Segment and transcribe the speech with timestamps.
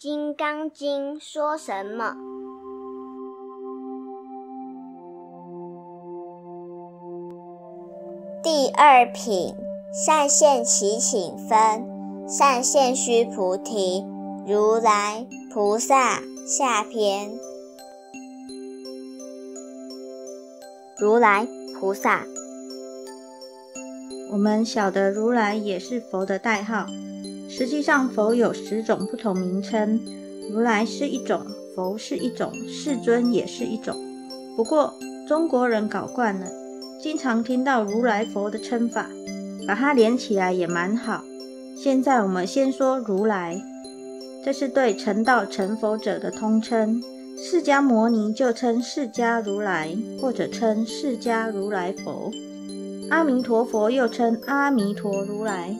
[0.00, 2.14] 金刚经》说什么？
[8.40, 9.56] 第二品，
[9.92, 11.84] 善现其请分，
[12.28, 14.06] 善现须菩提，
[14.46, 17.32] 如来菩萨下篇。
[20.96, 21.44] 如来
[21.74, 22.24] 菩萨，
[24.30, 26.86] 我们晓得如来也是佛的代号。
[27.58, 30.00] 实际上，佛有十种不同名称，
[30.48, 33.96] 如来是一种，佛是一种，世尊也是一种。
[34.56, 34.94] 不过
[35.26, 36.46] 中国人搞惯了，
[37.02, 39.10] 经常听到如来佛的称法，
[39.66, 41.24] 把它连起来也蛮好。
[41.74, 43.60] 现在我们先说如来，
[44.44, 47.02] 这是对成道成佛者的通称。
[47.36, 52.30] 释迦牟尼就称释迦如来，或者称释迦如来佛。
[53.10, 55.76] 阿弥陀佛又称阿弥陀如来。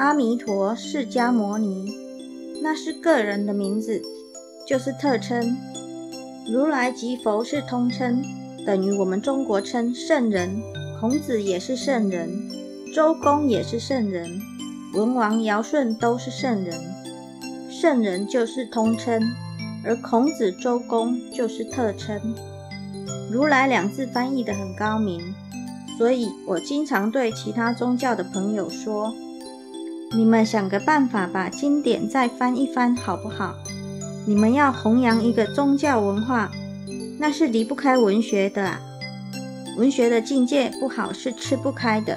[0.00, 1.92] 阿弥陀释迦牟尼，
[2.62, 4.00] 那是个人的名字，
[4.66, 5.54] 就是特称。
[6.50, 8.22] 如来即佛是通称，
[8.64, 10.58] 等于我们中国称圣人。
[10.98, 12.48] 孔子也是圣人，
[12.94, 14.40] 周公也是圣人，
[14.94, 16.74] 文王尧舜都是圣人。
[17.68, 19.22] 圣人就是通称，
[19.84, 22.18] 而孔子、周公就是特称。
[23.30, 25.34] 如来两字翻译的很高明，
[25.98, 29.14] 所以我经常对其他宗教的朋友说。
[30.12, 33.54] 你们想个办法把经典再翻一翻，好不好？
[34.26, 36.50] 你们要弘扬一个宗教文化，
[37.18, 38.80] 那是离不开文学的啊。
[39.78, 42.16] 文学的境界不好是吃不开的。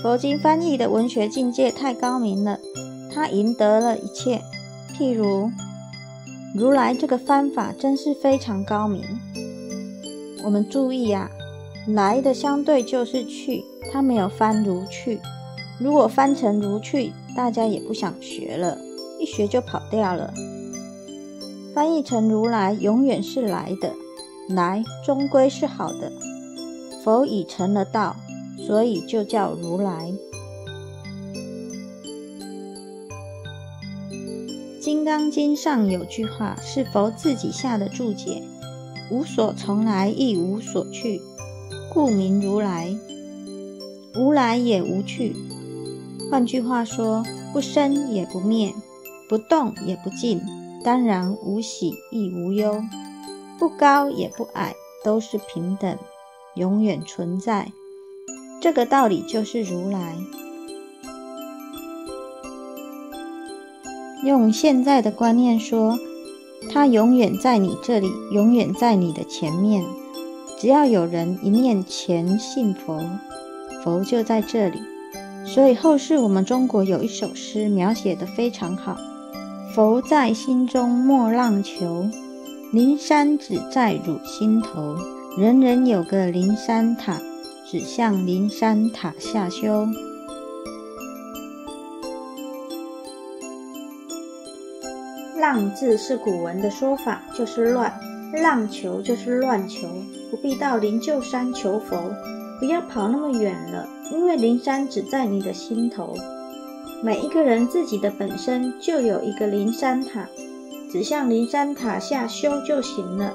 [0.00, 2.60] 佛经翻译的文学境界太高明了，
[3.12, 4.40] 它赢得了一切。
[4.96, 5.50] 譬如
[6.54, 9.02] 如来这个翻法真是非常高明。
[10.44, 11.28] 我们注意呀。
[11.86, 15.20] 来的相对就是去，他没有翻如去。
[15.78, 18.78] 如果翻成如去，大家也不想学了，
[19.20, 20.32] 一学就跑掉了。
[21.74, 23.92] 翻译成如来，永远是来的，
[24.48, 26.10] 来终归是好的。
[27.02, 28.16] 佛已成了道，
[28.66, 30.10] 所以就叫如来。
[34.80, 38.42] 《金刚经》上有句话，是佛自己下的注解：
[39.10, 41.20] 无所从来，亦无所去。
[41.94, 42.92] 故名如来，
[44.16, 45.36] 无来也无去。
[46.28, 47.22] 换句话说，
[47.52, 48.74] 不生也不灭，
[49.28, 50.40] 不动也不静，
[50.82, 52.82] 当然无喜亦无忧，
[53.60, 54.74] 不高也不矮，
[55.04, 55.96] 都是平等，
[56.56, 57.70] 永远存在。
[58.60, 60.16] 这个道理就是如来。
[64.24, 65.96] 用现在的观念说，
[66.72, 69.84] 他永远在你这里，永远在你的前面。
[70.64, 72.98] 只要有人一念前信佛，
[73.82, 74.80] 佛就在这里。
[75.44, 78.96] 所以后世我们中国有一首诗描写的非常好
[79.76, 82.08] ：“佛在心中莫让求，
[82.72, 84.96] 灵山只在汝心头。
[85.36, 87.20] 人人有个灵山塔，
[87.70, 89.84] 只向灵山塔下修。”
[95.36, 97.92] 让字是古文的说法，就是乱；
[98.36, 99.88] 让求就是乱求。
[100.30, 101.96] 不必到灵鹫山求佛，
[102.58, 106.14] 不要跑那么远了，因为灵山只在你的心头。
[107.02, 110.26] 每一个人自己的本身就有一个灵山塔，
[110.90, 113.32] 只向灵山塔下修就行了。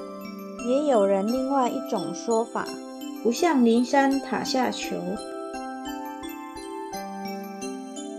[0.68, 2.66] 也有人另外一种说法，
[3.22, 4.96] 不向灵山塔下求。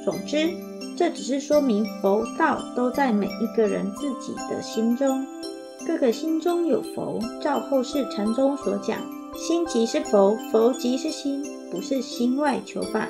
[0.03, 0.49] 总之，
[0.97, 5.23] 这只是说明佛道都在每一个人自己的心中。
[5.91, 8.97] 各个心中有佛，照后世禅宗所讲，
[9.35, 13.09] 心即是佛，佛即是心，不是心外求法。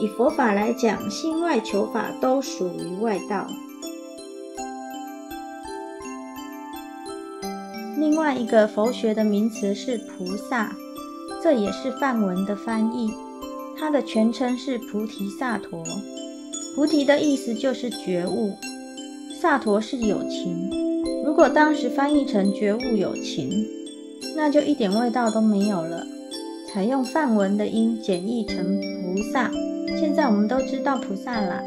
[0.00, 3.48] 以佛法来讲，心外求法都属于外道。
[7.96, 10.72] 另外一个佛学的名词是菩萨，
[11.42, 13.12] 这也是梵文的翻译，
[13.76, 15.82] 它的全称是菩提萨陀。
[16.76, 18.56] 菩提的意思就是觉悟，
[19.42, 20.87] 萨陀是友情。
[21.38, 23.64] 如果当时翻译成觉悟有情，
[24.36, 26.04] 那就一点味道都没有了。
[26.66, 29.48] 采用梵文的音简译成菩萨，
[30.00, 31.62] 现在我们都知道菩萨了。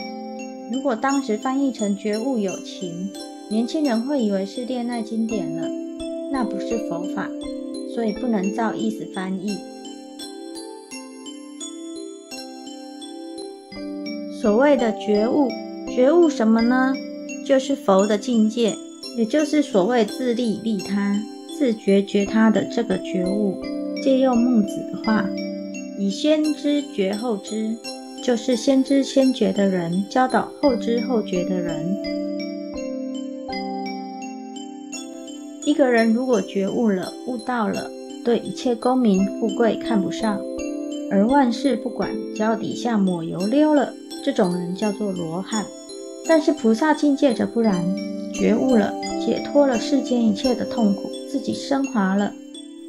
[0.74, 3.10] 如果当时翻译成觉悟有情，
[3.50, 5.66] 年轻人会以为是恋爱经典了，
[6.34, 7.30] 那不是佛法，
[7.96, 9.58] 所以不能照意思翻译。
[14.42, 15.48] 所谓的觉悟，
[15.96, 16.94] 觉悟什么呢？
[17.48, 18.76] 就是佛的境界。
[19.18, 21.19] 也就是所谓自利利他、
[21.58, 23.62] 自觉觉他的这个觉悟，
[24.04, 25.25] 借用孟子的话
[26.00, 27.75] ：“以先知觉后知”，
[28.24, 31.98] 就是先知先觉的人教导后知后觉的人。
[35.66, 37.90] 一个人如果觉悟了、悟到了，
[38.25, 40.42] 对一切功名富贵看不上，
[41.12, 43.94] 而万事不管，脚底下抹油溜了，
[44.25, 45.66] 这种人叫做罗汉。
[46.28, 47.84] 但是菩萨境界者不然，
[48.34, 48.94] 觉悟了，
[49.26, 52.32] 解脱了世间一切的痛苦，自己升华了。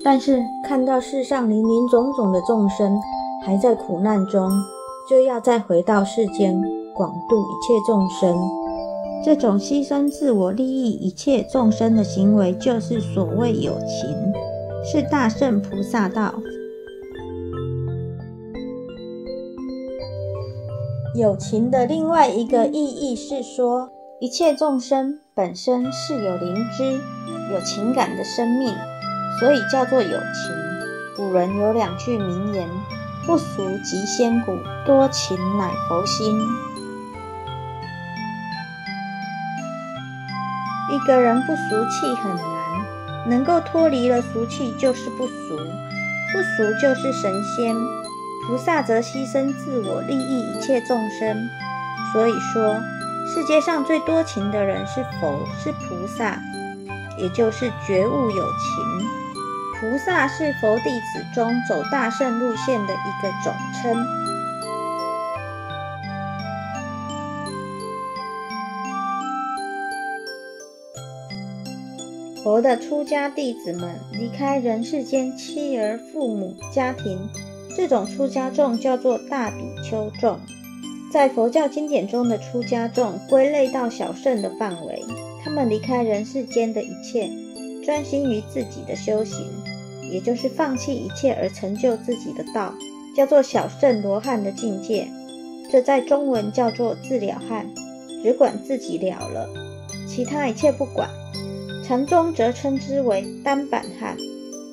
[0.05, 2.99] 但是看到世上林林总总的众生
[3.45, 4.51] 还在苦难中，
[5.09, 6.61] 就要再回到世间
[6.95, 8.37] 广度一切众生。
[9.25, 14.33] 这种牺牲自我利益一切众生的行为，就是所谓有情，
[14.85, 16.35] 是大圣菩萨道。
[21.15, 27.01] 有情的另外一个意义是说，一切众生本身是有灵知、
[27.51, 28.77] 有情感的生命，
[29.41, 30.55] 所以叫做有情。
[31.17, 32.69] 古人有两句名言
[33.25, 36.39] ：“不俗即仙骨，多情乃佛心。”
[40.93, 42.45] 一个人不俗气很难，
[43.31, 47.75] 能够脱离了俗气就是不俗，不俗就是神仙。
[48.47, 51.49] 菩萨则牺牲自我，利益一切众生。
[52.13, 52.79] 所以说，
[53.35, 56.39] 世界上最多情的人是佛，是菩萨，
[57.17, 59.09] 也就是觉悟有情。
[59.81, 64.05] 菩萨是佛弟子中走大圣路线的一个总称。
[72.45, 77.31] 佛的出家弟子们离开人世间妻儿、父母、家庭。
[77.75, 80.39] 这种出家众叫做大比丘众，
[81.13, 85.05] 在佛教经典中的出家众归类到小圣的范围。
[85.45, 87.29] 他们离开人世间的一切，
[87.85, 89.45] 专心于自己的修行，
[90.11, 92.73] 也就是放弃一切而成就自己的道，
[93.15, 95.07] 叫做小圣罗汉的境界。
[95.71, 97.69] 这在中文叫做自了汉，
[98.23, 99.47] 只管自己了了，
[100.09, 101.11] 其他一切不管。
[101.85, 104.17] 禅宗则称之为单板汉，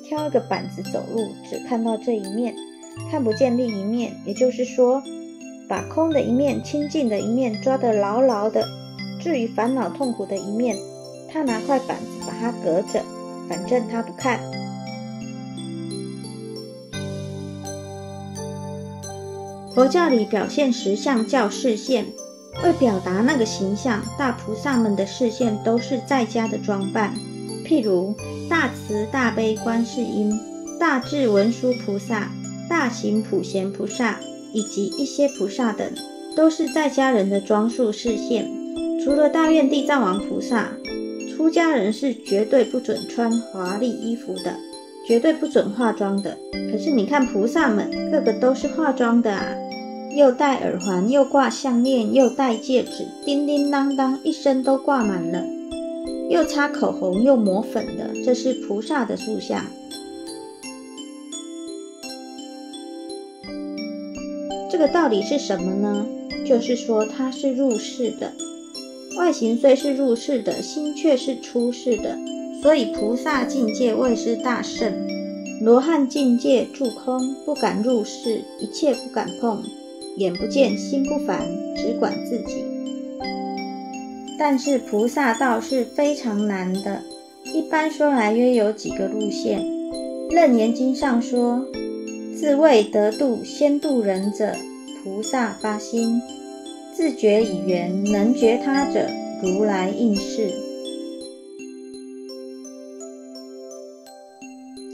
[0.08, 2.54] 挑一个板子走路，只看到这一面。
[3.10, 5.02] 看不见另一面，也就是说，
[5.70, 8.66] 把空的一面、清净的一面抓得牢牢的。
[9.20, 10.76] 至于烦恼痛苦的一面，
[11.32, 13.00] 他拿块板子把它隔着，
[13.48, 14.40] 反正他不看。
[19.72, 22.04] 佛教里表现实相叫视线，
[22.64, 27.14] 为表达那个形象，大菩萨们的视线都是在家的装扮，
[27.64, 28.12] 譬如
[28.48, 30.36] 大慈大悲观世音、
[30.80, 32.28] 大智文殊菩萨。
[32.68, 34.20] 大行普贤菩萨
[34.52, 35.86] 以及一些菩萨等，
[36.36, 38.50] 都是在家人的装束视线。
[39.02, 40.68] 除了大愿地藏王菩萨，
[41.34, 44.54] 出家人是绝对不准穿华丽衣服的，
[45.06, 46.36] 绝对不准化妆的。
[46.70, 49.56] 可是你看菩萨们，个个都是化妆的啊，
[50.14, 55.42] 又戴耳环，又挂项链，又戴戒指，叮叮当当，一身都挂满了，
[56.28, 59.64] 又擦口红，又抹粉的，这是菩萨的塑像。
[64.80, 66.06] 个道理是什么呢？
[66.46, 68.32] 就是说它是入世的，
[69.18, 72.16] 外形虽是入世的，心却是出世的。
[72.62, 74.90] 所以菩萨境界谓是大圣，
[75.60, 79.62] 罗汉境界住空，不敢入世，一切不敢碰，
[80.16, 82.64] 眼不见心不烦，只管自己。
[84.38, 87.02] 但是菩萨道是非常难的，
[87.52, 89.60] 一般说来约有几个路线。
[90.30, 91.66] 楞严经上说。
[92.32, 94.56] 自谓得度先度人者，
[95.02, 96.20] 菩萨发心；
[96.94, 99.08] 自觉以缘能觉他者，
[99.42, 100.50] 如来应是。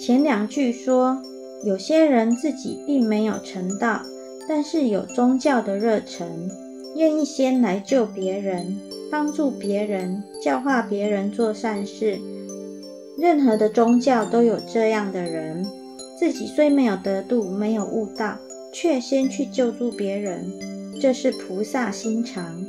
[0.00, 1.20] 前两句说，
[1.64, 4.02] 有些人自己并没有成道，
[4.48, 6.48] 但是有宗教的热忱，
[6.94, 8.78] 愿意先来救别人，
[9.10, 12.20] 帮助别人，教化别人做善事。
[13.18, 15.66] 任何的宗教都有这样的人。
[16.18, 18.38] 自己虽没有得度，没有悟道，
[18.78, 20.52] 却先去救助别人，
[21.00, 22.62] 这是菩萨心肠，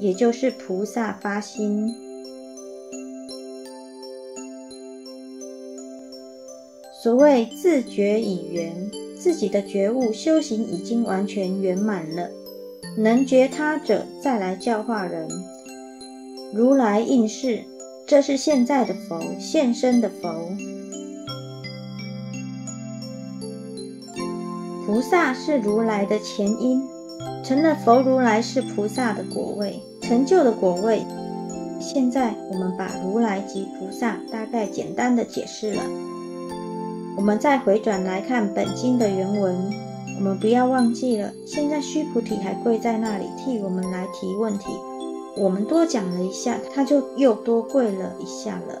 [0.00, 1.94] 也就是菩萨发心。
[7.00, 12.28] 所谓自觉已圆，自己的觉悟修行已经完全圆满了，
[12.98, 15.28] 能觉他者再来教化人。
[16.52, 17.62] 如来应是，
[18.04, 20.50] 这是现在的佛现身的佛。
[24.86, 26.80] 菩萨是如来的前因，
[27.42, 31.04] 成了佛如来是菩萨的果位，成就的果位。
[31.80, 35.82] 现在我们把如来及菩萨大概简单的解释了。
[37.16, 39.56] 我们再回转来看本经的原文，
[40.18, 44.68] 我们不要忘记了，现在须菩提还跪在那里替我们来提问题。
[45.36, 48.80] 我们多讲了一下，他就又多跪了一下了。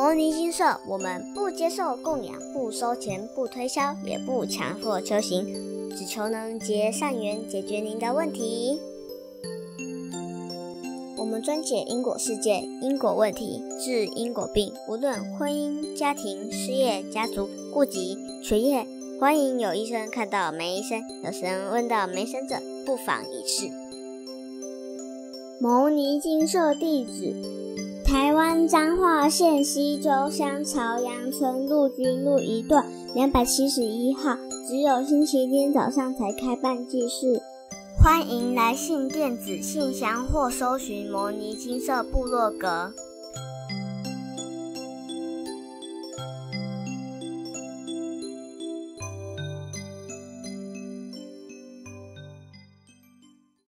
[0.00, 5.44] 摩尼金舍，我们不接受供养，不收钱，不推销，也不强迫修行，
[5.90, 8.80] 只求能结善缘，解决您的问题。
[11.16, 14.72] 我们专解因果世界、因果问题，治因果病。
[14.88, 18.86] 无论婚姻、家庭、事业、家族、户籍、学业，
[19.18, 23.68] 欢迎有医生看到没医生，有神问到没神者，不妨一试。
[25.60, 27.34] 牟尼金舍地址：
[28.08, 32.82] 台湾彰化县西周乡朝阳村陆军路一段
[33.14, 34.34] 两百七十一号，
[34.66, 37.38] 只有星期天早上才开办祭事。
[38.02, 42.94] 欢迎来信电子信箱或搜寻“摩尼金色部落格”。